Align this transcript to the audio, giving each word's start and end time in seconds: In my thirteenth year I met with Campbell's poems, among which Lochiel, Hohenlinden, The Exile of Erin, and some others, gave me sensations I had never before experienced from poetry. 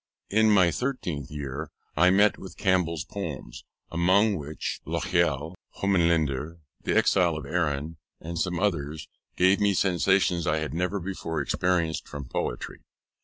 In 0.31 0.49
my 0.49 0.71
thirteenth 0.71 1.29
year 1.29 1.69
I 1.95 2.09
met 2.09 2.39
with 2.39 2.57
Campbell's 2.57 3.05
poems, 3.05 3.65
among 3.91 4.35
which 4.35 4.81
Lochiel, 4.83 5.53
Hohenlinden, 5.75 6.61
The 6.81 6.97
Exile 6.97 7.35
of 7.37 7.45
Erin, 7.45 7.97
and 8.19 8.39
some 8.39 8.59
others, 8.59 9.07
gave 9.37 9.59
me 9.59 9.75
sensations 9.75 10.47
I 10.47 10.57
had 10.57 10.73
never 10.73 10.99
before 10.99 11.39
experienced 11.39 12.07
from 12.07 12.27
poetry. 12.27 12.79